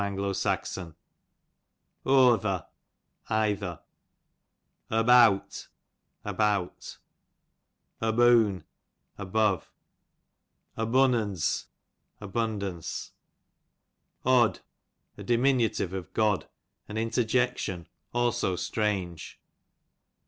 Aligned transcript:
Gather, 0.03 0.33
either. 3.29 3.81
Obeawt, 4.89 5.67
about. 6.25 6.97
Oboon, 8.01 8.63
above. 9.19 9.71
Obannunze, 10.75 11.65
abundance. 12.19 13.11
Od, 14.25 14.61
a 15.19 15.23
diminutive 15.23 15.93
of 15.93 16.11
God, 16.15 16.47
an 16.87 16.97
interjection; 16.97 17.87
also 18.11 18.55
strange. 18.55 19.39